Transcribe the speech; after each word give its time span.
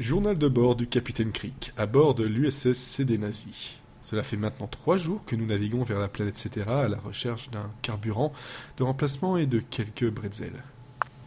Journal 0.00 0.38
de 0.38 0.48
bord 0.48 0.76
du 0.76 0.86
capitaine 0.86 1.30
Crick, 1.30 1.74
à 1.76 1.84
bord 1.84 2.14
de 2.14 2.24
l'USS 2.24 2.72
CD 2.72 3.18
Nazi. 3.18 3.78
Cela 4.00 4.22
fait 4.22 4.38
maintenant 4.38 4.66
trois 4.66 4.96
jours 4.96 5.26
que 5.26 5.36
nous 5.36 5.44
naviguons 5.44 5.82
vers 5.82 5.98
la 5.98 6.08
planète 6.08 6.38
Cetera 6.38 6.84
à 6.84 6.88
la 6.88 6.96
recherche 6.96 7.50
d'un 7.50 7.68
carburant, 7.82 8.32
de 8.78 8.82
remplacement 8.82 9.36
et 9.36 9.44
de 9.44 9.60
quelques 9.60 10.08
bretzels. 10.08 10.62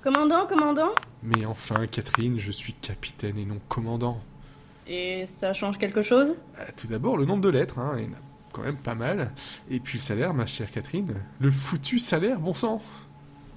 Commandant, 0.01 0.47
commandant? 0.47 0.89
Mais 1.21 1.45
enfin, 1.45 1.85
Catherine, 1.85 2.39
je 2.39 2.51
suis 2.51 2.73
capitaine 2.73 3.37
et 3.37 3.45
non 3.45 3.59
commandant. 3.69 4.19
Et 4.87 5.27
ça 5.27 5.53
change 5.53 5.77
quelque 5.77 6.01
chose? 6.01 6.33
Euh, 6.57 6.63
Tout 6.75 6.87
d'abord, 6.87 7.15
le 7.17 7.25
nombre 7.25 7.43
de 7.43 7.49
lettres, 7.49 7.77
hein, 7.77 7.93
il 7.99 8.05
y 8.05 8.07
en 8.07 8.13
a 8.13 8.21
quand 8.53 8.63
même 8.63 8.77
pas 8.77 8.95
mal. 8.95 9.33
Et 9.69 9.79
puis 9.79 9.99
le 9.99 10.03
salaire, 10.03 10.33
ma 10.33 10.47
chère 10.47 10.71
Catherine. 10.71 11.13
Le 11.39 11.51
foutu 11.51 11.99
salaire, 11.99 12.39
bon 12.39 12.55
sang 12.55 12.81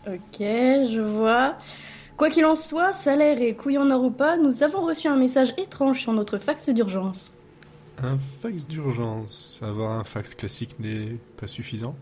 Ok, 0.06 0.38
je 0.40 1.00
vois. 1.00 1.56
Quoi 2.16 2.30
qu'il 2.30 2.44
en 2.46 2.56
soit, 2.56 2.92
salaire 2.92 3.40
et 3.42 3.54
couille 3.54 3.76
en 3.78 3.90
or 3.90 4.04
ou 4.04 4.10
pas, 4.10 4.36
nous 4.38 4.62
avons 4.62 4.84
reçu 4.86 5.06
un 5.06 5.16
message 5.16 5.52
étrange 5.58 6.00
sur 6.00 6.12
notre 6.12 6.38
fax 6.38 6.68
d'urgence. 6.70 7.30
Un 8.02 8.16
fax 8.40 8.66
d'urgence. 8.66 9.60
Avoir 9.62 9.92
un 9.92 10.04
fax 10.04 10.34
classique 10.34 10.78
n'est 10.80 11.16
pas 11.38 11.46
suffisant 11.46 11.94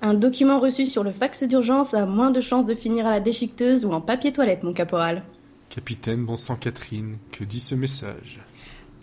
Un 0.00 0.14
document 0.14 0.60
reçu 0.60 0.86
sur 0.86 1.02
le 1.02 1.12
fax 1.12 1.42
d'urgence 1.42 1.92
a 1.94 2.06
moins 2.06 2.30
de 2.30 2.40
chances 2.40 2.66
de 2.66 2.74
finir 2.74 3.06
à 3.06 3.10
la 3.10 3.20
déchiqueteuse 3.20 3.84
ou 3.84 3.92
en 3.92 4.00
papier 4.00 4.32
toilette, 4.32 4.62
mon 4.62 4.72
caporal. 4.72 5.22
Capitaine, 5.70 6.24
bon 6.24 6.36
sang 6.36 6.56
Catherine, 6.56 7.16
que 7.32 7.42
dit 7.44 7.60
ce 7.60 7.74
message? 7.74 8.40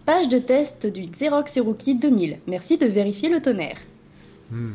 Page 0.06 0.30
de 0.30 0.40
test 0.40 0.86
du 0.88 1.08
Xerox 1.08 1.54
Cherokee 1.54 1.96
2000. 1.96 2.38
Merci 2.48 2.78
de 2.78 2.86
vérifier 2.86 3.28
le 3.30 3.42
tonnerre. 3.42 3.78
Hmm, 4.52 4.72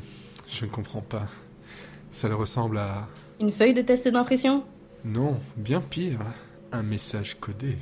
Je 0.46 0.66
ne 0.66 0.70
comprends 0.70 1.00
pas. 1.00 1.26
Ça 2.10 2.28
le 2.28 2.34
ressemble 2.34 2.78
à... 2.78 3.06
Une 3.40 3.50
feuille 3.50 3.74
de 3.74 3.82
test 3.82 4.06
d'impression? 4.08 4.62
Non, 5.04 5.38
bien 5.56 5.82
pire. 5.82 6.20
Un 6.72 6.82
message 6.82 7.34
codé. 7.38 7.76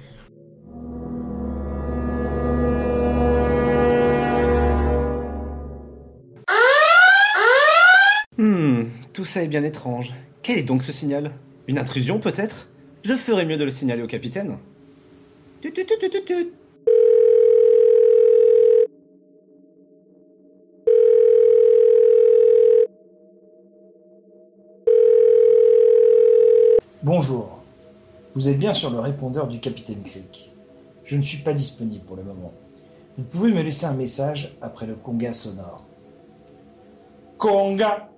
Hmm, 8.39 8.87
tout 9.12 9.25
ça 9.25 9.45
est 9.45 9.47
bien 9.47 9.62
étrange. 9.62 10.12
Quel 10.42 10.59
est 10.59 10.64
donc 10.64 10.83
ce 10.83 10.91
signal? 10.91 11.31
Une 11.69 11.79
intrusion 11.79 12.19
peut-être? 12.19 12.67
Je 13.05 13.14
ferais 13.14 13.47
mieux 13.47 13.57
de 13.57 13.64
le 13.64 13.70
signaler 13.70 14.03
au 14.03 14.09
capitaine. 14.09 14.59
Bonjour. 27.05 27.58
Vous 28.36 28.48
êtes 28.48 28.61
bien 28.61 28.72
sur 28.72 28.89
le 28.91 29.00
répondeur 29.00 29.48
du 29.48 29.58
capitaine 29.58 30.05
Crick. 30.05 30.53
Je 31.03 31.17
ne 31.17 31.22
suis 31.22 31.39
pas 31.39 31.53
disponible 31.53 32.05
pour 32.05 32.14
le 32.14 32.22
moment. 32.22 32.53
Vous 33.17 33.25
pouvez 33.25 33.50
me 33.50 33.61
laisser 33.61 33.86
un 33.86 33.95
message 33.95 34.53
après 34.62 34.86
le 34.86 34.95
conga 34.95 35.33
sonore. 35.33 35.84
Conga. 37.39 38.08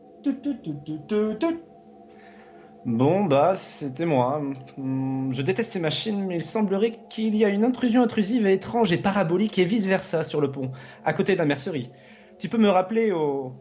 Bon, 2.84 3.24
bah, 3.24 3.54
c'était 3.54 4.04
moi. 4.04 4.42
Je 4.76 5.40
déteste 5.40 5.72
ces 5.72 5.80
machines, 5.80 6.22
mais 6.26 6.36
il 6.36 6.42
semblerait 6.42 6.98
qu'il 7.08 7.34
y 7.36 7.46
a 7.46 7.48
une 7.48 7.64
intrusion 7.64 8.02
intrusive 8.02 8.46
et 8.46 8.52
étrange 8.52 8.92
et 8.92 8.98
parabolique 8.98 9.58
et 9.58 9.64
vice-versa 9.64 10.24
sur 10.24 10.42
le 10.42 10.52
pont, 10.52 10.72
à 11.06 11.14
côté 11.14 11.32
de 11.32 11.38
la 11.38 11.46
mercerie. 11.46 11.90
Tu 12.38 12.50
peux 12.50 12.58
me 12.58 12.68
rappeler 12.68 13.12
au... 13.12 13.54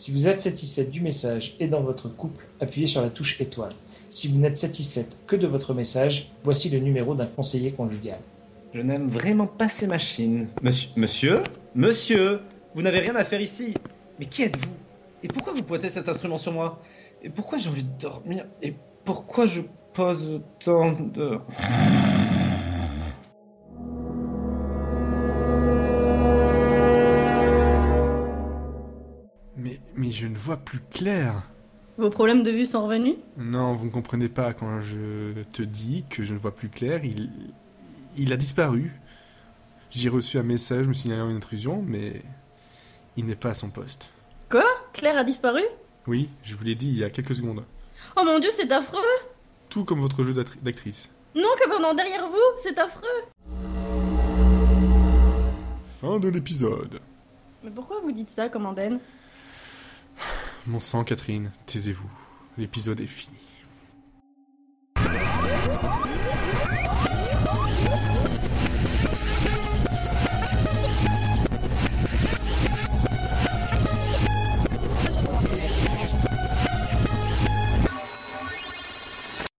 Si 0.00 0.12
vous 0.12 0.28
êtes 0.28 0.40
satisfaite 0.40 0.90
du 0.90 1.02
message 1.02 1.56
et 1.60 1.68
dans 1.68 1.82
votre 1.82 2.08
couple, 2.08 2.46
appuyez 2.58 2.86
sur 2.86 3.02
la 3.02 3.10
touche 3.10 3.38
étoile. 3.38 3.74
Si 4.08 4.28
vous 4.28 4.38
n'êtes 4.38 4.56
satisfaite 4.56 5.14
que 5.26 5.36
de 5.36 5.46
votre 5.46 5.74
message, 5.74 6.32
voici 6.42 6.70
le 6.70 6.78
numéro 6.78 7.14
d'un 7.14 7.26
conseiller 7.26 7.72
conjugal. 7.72 8.18
Je 8.72 8.80
n'aime 8.80 9.10
vraiment 9.10 9.46
pas 9.46 9.68
ces 9.68 9.86
machines. 9.86 10.48
Monsieur 10.62 10.88
Monsieur 10.96 11.42
Monsieur 11.74 12.40
Vous 12.74 12.80
n'avez 12.80 13.00
rien 13.00 13.14
à 13.14 13.24
faire 13.24 13.42
ici. 13.42 13.74
Mais 14.18 14.24
qui 14.24 14.44
êtes-vous? 14.44 14.72
Et 15.22 15.28
pourquoi 15.28 15.52
vous 15.52 15.64
pointez 15.64 15.90
cet 15.90 16.08
instrument 16.08 16.38
sur 16.38 16.52
moi? 16.52 16.80
Et 17.22 17.28
pourquoi 17.28 17.58
j'ai 17.58 17.68
envie 17.68 17.84
de 17.84 18.00
dormir? 18.00 18.46
Et 18.62 18.72
pourquoi 19.04 19.44
je 19.44 19.60
pose 19.92 20.30
autant 20.30 20.92
de... 20.92 21.38
Mais, 30.00 30.10
je 30.10 30.26
ne 30.26 30.36
vois 30.36 30.56
plus 30.56 30.80
clair. 30.90 31.42
Vos 31.98 32.08
problèmes 32.08 32.42
de 32.42 32.50
vue 32.50 32.64
sont 32.64 32.84
revenus? 32.84 33.16
Non, 33.36 33.74
vous 33.74 33.84
ne 33.84 33.90
comprenez 33.90 34.30
pas 34.30 34.54
quand 34.54 34.80
je 34.80 35.42
te 35.52 35.62
dis 35.62 36.04
que 36.08 36.24
je 36.24 36.32
ne 36.32 36.38
vois 36.38 36.54
plus 36.54 36.70
clair. 36.70 37.04
Il, 37.04 37.30
il 38.16 38.32
a 38.32 38.38
disparu. 38.38 38.92
J'ai 39.90 40.08
reçu 40.08 40.38
un 40.38 40.42
message 40.42 40.88
me 40.88 40.94
signalant 40.94 41.28
une 41.28 41.36
intrusion, 41.36 41.84
mais 41.86 42.22
il 43.18 43.26
n'est 43.26 43.36
pas 43.36 43.50
à 43.50 43.54
son 43.54 43.68
poste. 43.68 44.10
Quoi? 44.48 44.64
Claire 44.94 45.18
a 45.18 45.24
disparu? 45.24 45.62
Oui, 46.06 46.30
je 46.42 46.54
vous 46.54 46.64
l'ai 46.64 46.74
dit 46.74 46.88
il 46.88 46.96
y 46.96 47.04
a 47.04 47.10
quelques 47.10 47.34
secondes. 47.34 47.62
Oh 48.16 48.22
mon 48.24 48.38
dieu, 48.38 48.50
c'est 48.52 48.72
affreux 48.72 49.00
Tout 49.68 49.84
comme 49.84 50.00
votre 50.00 50.24
jeu 50.24 50.32
d'actrice. 50.62 51.10
Non, 51.34 51.50
commandant, 51.62 51.92
derrière 51.92 52.26
vous, 52.26 52.36
c'est 52.56 52.78
affreux 52.78 53.06
Fin 56.00 56.18
de 56.18 56.28
l'épisode. 56.28 57.00
Mais 57.62 57.70
pourquoi 57.70 58.00
vous 58.00 58.12
dites 58.12 58.30
ça, 58.30 58.48
commandant 58.48 58.98
Mon 60.70 60.78
sang, 60.78 61.02
Catherine, 61.02 61.50
taisez-vous. 61.66 62.08
L'épisode 62.56 63.00
est 63.00 63.08
fini. 63.08 63.36